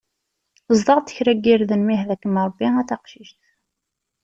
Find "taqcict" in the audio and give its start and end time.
2.89-3.39